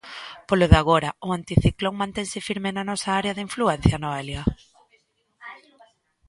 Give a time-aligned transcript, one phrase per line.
[0.49, 4.43] Polo de agora, o anticiclón mantense firme na nosa área de influencia, Noelia?